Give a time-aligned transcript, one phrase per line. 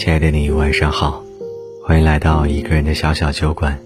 [0.00, 1.22] 亲爱的你，晚上好，
[1.84, 3.78] 欢迎来到一个人的小小酒馆。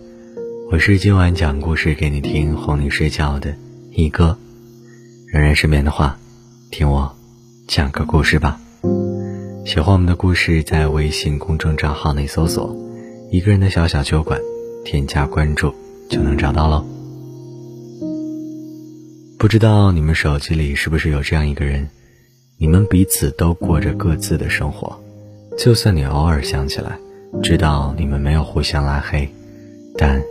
[0.70, 3.52] 我是今晚讲故事给你听、哄你睡觉的
[3.90, 4.38] 一哥。
[5.26, 6.16] 仍然失眠的话，
[6.70, 7.12] 听我
[7.66, 8.60] 讲个故事吧。
[9.66, 12.72] 喜欢我们的故事，在微信公众账号内搜索
[13.32, 14.40] “一个人的小小酒馆”，
[14.86, 15.74] 添加关注
[16.08, 16.86] 就能找到喽。
[19.36, 21.88] 不知道你们手机里是不是有这样一个人？
[22.56, 24.96] 你们彼此都过着各自的生活，
[25.56, 26.98] 就算你偶尔想起来，
[27.42, 29.28] 知道你们没有互相拉黑，
[29.96, 30.22] 但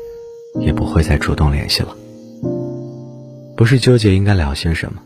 [0.60, 1.96] 也不会再主动联系了。
[3.56, 5.02] 不是纠结应该聊些什么，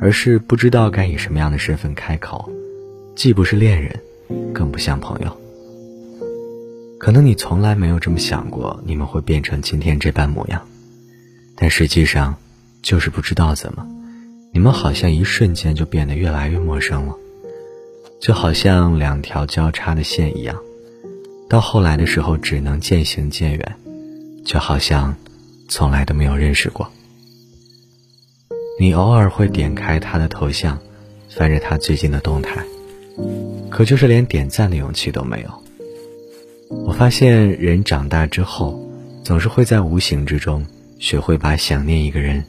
[0.00, 2.50] 而是不知道该以什么样的身份开口，
[3.16, 4.00] 既不是恋人，
[4.54, 5.36] 更不像朋友。
[6.98, 10.66] 可能你从来没有这么想过，你们会变成今天这般模样，
[11.56, 12.36] 但实际上，
[12.82, 13.86] 就是不知道怎么。
[14.52, 17.14] 你们好像一瞬间就变得越来越陌生了，
[18.20, 20.56] 就好像两条交叉的线一样，
[21.48, 23.76] 到后来的时候只能渐行渐远，
[24.44, 25.14] 就好像
[25.68, 26.88] 从来都没有认识过。
[28.78, 30.78] 你偶尔会点开他的头像，
[31.28, 32.64] 翻着他最近的动态，
[33.70, 35.62] 可就是连点赞的勇气都没有。
[36.86, 38.78] 我发现人长大之后，
[39.24, 40.66] 总是会在无形之中
[40.98, 42.44] 学会把想念一个人。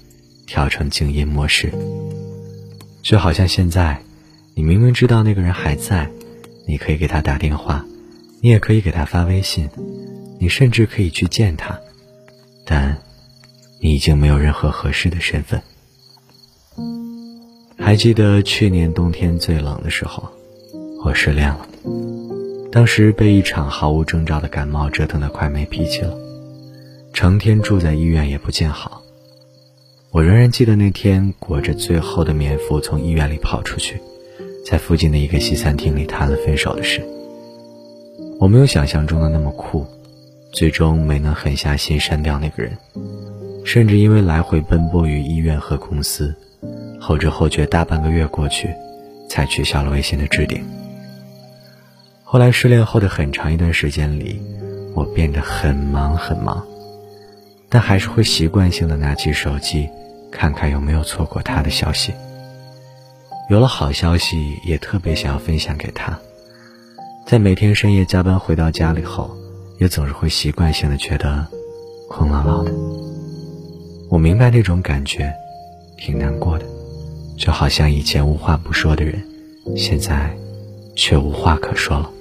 [0.50, 1.70] 调成静音模式，
[3.02, 4.02] 就好像现在，
[4.58, 6.10] 你明明知道那个人还在，
[6.66, 7.86] 你可以给他打电话，
[8.42, 9.70] 你也可以给他发微信，
[10.40, 11.80] 你甚至可以去见他，
[12.66, 12.98] 但
[13.80, 15.62] 你已经没有任何合适的身份。
[17.78, 20.28] 还记得去年冬天最冷的时候，
[21.06, 21.68] 我失恋了，
[22.72, 26.18] 当时被一场毫无征兆的感冒折腾得快没脾气了，
[27.14, 29.04] 成天住在医院也不见好。
[30.10, 34.02] 我仍然记得那天裹着最厚的棉服从医院里跑出去，
[34.70, 37.02] 在附近的一个西餐厅里谈了分手的事。
[38.38, 39.88] 我没有想象中的那么酷，
[40.52, 42.78] 最终没能狠下心删掉那个人，
[43.64, 46.36] 甚至因为来回奔波于医院和公司，
[47.00, 48.68] 后知后觉大半个月过去，
[49.30, 50.62] 才取消了微信的置顶。
[52.26, 54.42] 后来失恋后的很长一段时间里，
[54.94, 56.62] 我变得很忙很忙。
[57.70, 59.88] 但还是会习惯性的拿起手机，
[60.30, 62.12] 看看有没有错过他的消息。
[63.50, 66.20] 有了好消息，也特别想要分享给他。
[67.26, 69.32] 在每天深夜加班回到家里后，
[69.80, 71.48] 也总是会习惯性的觉得
[72.10, 72.74] 空落落的。
[74.10, 75.34] 我明白那种感觉，
[75.98, 76.66] 挺难过的，
[77.38, 79.24] 就好像以前无话不说的人，
[79.78, 80.36] 现在
[80.96, 82.12] 却无话可说了。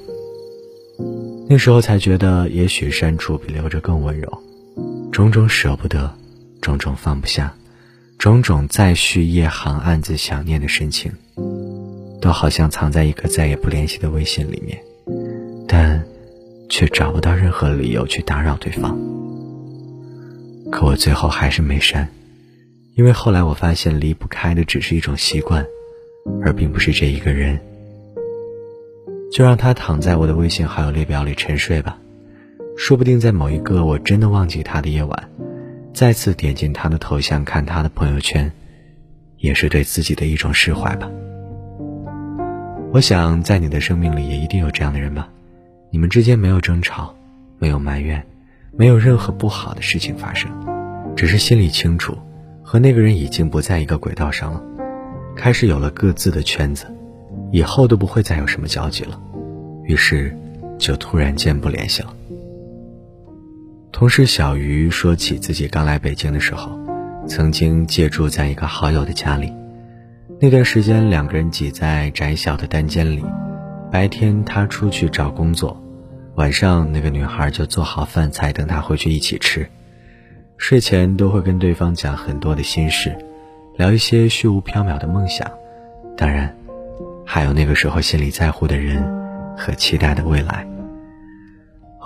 [1.48, 4.43] 那时候才觉得，也许删除比留着更温柔。
[5.10, 6.12] 种种舍不得，
[6.60, 7.53] 种种放不下，
[8.19, 11.12] 种种再续夜航暗自想念的深情，
[12.21, 14.82] 都好像藏在一个再也不联系的微信里面，
[15.69, 16.03] 但
[16.69, 18.99] 却找不到任何理由去打扰对方。
[20.72, 22.09] 可我最后还是没删，
[22.94, 25.65] 因为后来我发现离不开的只是一种习惯，
[26.43, 27.60] 而并不是这一个人。
[29.31, 31.99] 就让他躺在我的微信好友列表里沉睡吧。
[32.76, 35.28] 说不定在某一个我真的忘记他的夜晚，
[35.97, 38.53] 再次点进他的头像看他的朋友圈，
[39.39, 41.11] 也是对自己的一种释怀吧。
[42.93, 45.27] 我想在你的生命里也一定有这样的人吧，
[45.91, 47.17] 你们之间没有争吵，
[47.59, 48.23] 没有埋怨，
[48.73, 50.51] 没有任何不好的事情发生，
[51.17, 52.15] 只是心里清楚，
[52.62, 54.62] 和那个人已经不在一个轨道上了，
[55.35, 56.85] 开始有了各自的圈子，
[57.53, 59.19] 以后都不会再有什么交集了，
[59.85, 60.37] 于是
[60.77, 62.15] 就突然间不联系了。
[63.97, 66.79] 同事小鱼说起自己刚来北京的时候，
[67.27, 69.51] 曾经借住在一个好友的家里。
[70.39, 73.25] 那段时间，两个人挤在窄小的单间里，
[73.91, 75.83] 白天他出去找工作，
[76.35, 79.67] 晚上那个女孩就做好饭菜等他回去一起吃。
[80.59, 83.17] 睡前都会跟对方讲很多的心事，
[83.79, 85.51] 聊一些虚无缥缈的梦想，
[86.19, 86.55] 当然，
[87.25, 89.03] 还有那个时候心里在乎的人
[89.56, 90.67] 和期待的未来。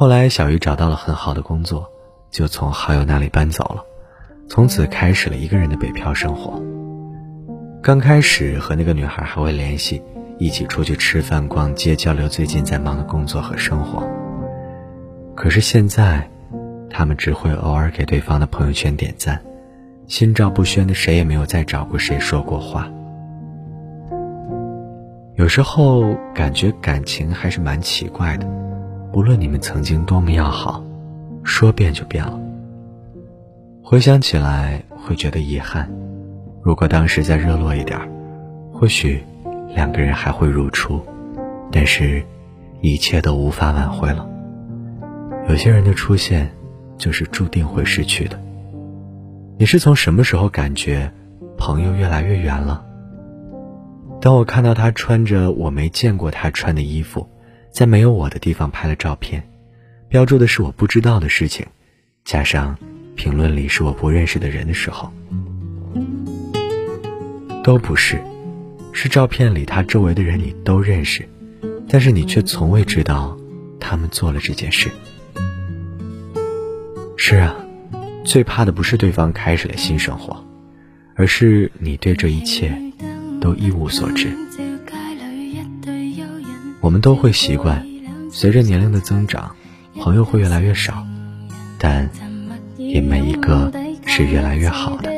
[0.01, 1.87] 后来，小鱼找到了很好的工作，
[2.31, 3.85] 就从好友那里搬走了，
[4.49, 6.59] 从此开始了一个人的北漂生活。
[7.83, 10.03] 刚开始和那个女孩还会联系，
[10.39, 14.03] 一起出去吃饭、逛街，交流最近在忙的工作和生活。
[15.35, 16.27] 可是现在，
[16.89, 19.39] 他们只会偶尔给对方的朋友圈点赞，
[20.07, 22.91] 心照不宣的，谁也没有再找过谁说过话。
[25.37, 28.49] 有时候感觉感情还是蛮奇怪的。
[29.21, 30.83] 无论你们曾经多么要好，
[31.45, 32.41] 说变就变了。
[33.85, 35.91] 回想起来会觉得遗憾，
[36.63, 38.01] 如果当时再热络一点，
[38.73, 39.23] 或许
[39.75, 40.99] 两个人还会如初。
[41.71, 42.25] 但是，
[42.81, 44.27] 一切都无法挽回了。
[45.51, 46.51] 有些人的出现，
[46.97, 48.41] 就是注定会失去的。
[49.59, 51.13] 你是从什么时候感觉
[51.59, 52.83] 朋友越来越远了？
[54.19, 57.29] 当我看到他穿着我没见过他穿的衣服，
[57.73, 59.43] 在没有我的地方拍了照片，
[60.09, 61.67] 标注的是我不知道的事情，
[62.25, 62.77] 加上
[63.15, 65.13] 评论里是我不认识的人的时候，
[67.63, 68.21] 都不是，
[68.93, 71.27] 是照片里他周围的人你都认识，
[71.89, 73.39] 但是你却从未知道
[73.79, 74.91] 他们做了这件事。
[77.17, 77.55] 是啊，
[78.25, 80.45] 最怕的不是对方开始了新生活，
[81.15, 82.77] 而是你对这一切。
[83.41, 84.29] 都一无所知。
[86.91, 87.87] 我们都会习惯，
[88.33, 89.55] 随着年龄的增长，
[90.01, 91.07] 朋友会越来越少，
[91.79, 92.11] 但
[92.77, 93.73] 也没一个
[94.07, 95.09] 是越来越好的。《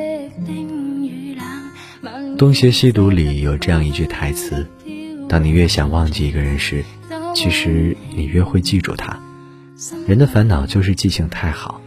[2.36, 4.66] 东邪西毒》里有这样一句台词
[5.30, 6.84] ：“当你越想忘记一个人时，
[7.34, 9.18] 其实你越会记住他。
[10.06, 11.80] 人的烦恼就是记性太好。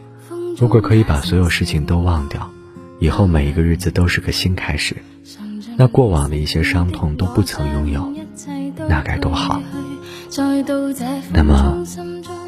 [0.57, 2.49] 如果可以把所有事情都忘掉，
[2.97, 4.97] 以后每一个日子都是个新开始。”
[5.77, 8.11] 那过往的一些伤痛都不曾拥有，
[8.77, 9.61] 那该多好。
[11.31, 11.83] 那么，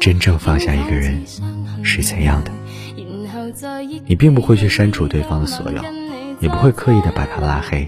[0.00, 1.22] 真正放下一个人
[1.82, 2.50] 是怎样的？
[4.06, 5.82] 你并不会去删除对方的所有，
[6.40, 7.86] 也不会刻意的把他拉黑。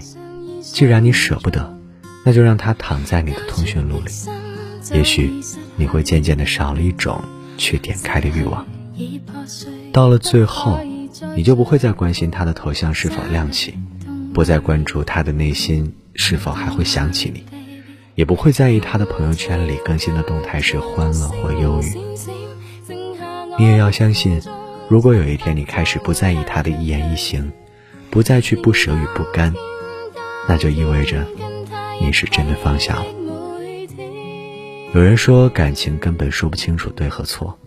[0.61, 1.77] 既然你舍不得，
[2.25, 4.11] 那就让他躺在你的通讯录里。
[4.93, 5.31] 也许
[5.75, 7.23] 你会渐渐的少了一种
[7.57, 8.65] 去点开的欲望。
[9.93, 10.79] 到了最后，
[11.35, 13.77] 你就不会再关心他的头像是否亮起。
[14.33, 17.43] 不再关注他的内心是否还会想起你，
[18.15, 21.97] 也不会在意他的朋友圈里更新的动态是欢乐或忧郁。
[23.57, 24.41] 你也要相信，
[24.87, 27.51] 如果有一天你开始不在意他的一言一行，
[28.09, 29.53] 不再去不舍与不甘，
[30.47, 31.25] 那就意味着
[32.01, 33.05] 你是真的放下了。
[34.93, 37.57] 有人说，感情根本说不清楚对和错，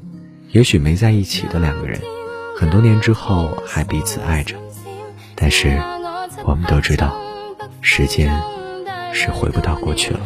[0.50, 2.00] 也许没在一起的两个人，
[2.56, 4.56] 很多年之后还彼此爱着，
[5.34, 5.80] 但是。
[6.46, 7.16] 我们都知道，
[7.80, 8.30] 时间
[9.14, 10.20] 是回不到过去了。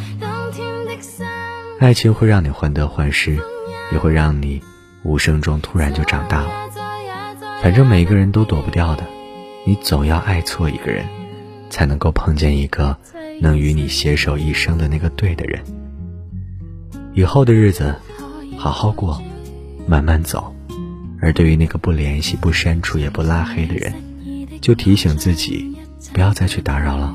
[1.79, 3.39] 爱情会让你患得患失，
[3.93, 4.61] 也会让你
[5.05, 6.49] 无声中突然就长大了。
[7.63, 9.05] 反正每个人都躲不掉的，
[9.67, 11.05] 你总要爱错一个人，
[11.71, 12.97] 才能够碰见一个
[13.41, 15.63] 能与你携手一生的那个对的人。
[17.15, 17.95] 以后的日子，
[18.57, 19.23] 好好过，
[19.87, 20.55] 慢慢走。
[21.21, 23.93] 而对于那个不联系、不删除、也不拉黑的人，
[24.61, 25.77] 就提醒自己。
[26.13, 27.15] 不要再去打扰了，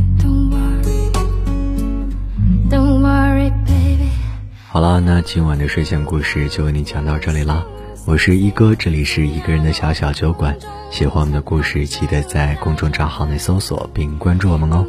[4.73, 7.67] 好了，那今晚的睡前故事就为你讲到这里了。
[8.05, 10.57] 我是一哥，这里是一个人的小小酒馆。
[10.91, 14.87] 喜欢我们的故事，记得在公众账号内搜索并关注我们哦。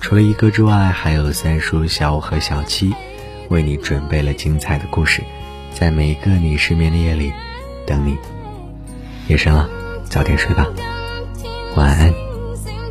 [0.00, 2.96] 除了一哥之外，还有三叔、小五和小七，
[3.48, 5.22] 为你准备了精彩的故事，
[5.72, 7.32] 在每一个你失眠的夜里
[7.86, 8.18] 等你。
[9.28, 9.68] 夜深了，
[10.10, 10.66] 早点睡吧，
[11.76, 12.12] 晚安，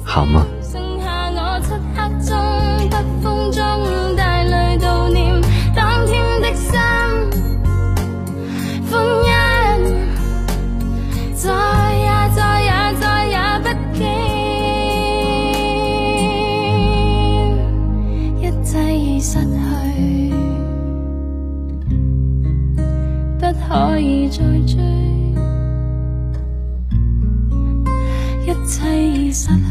[0.06, 0.48] 好梦。
[19.28, 19.48] 失去，
[23.40, 24.78] 不可以再追，
[28.46, 29.65] 一切已失去。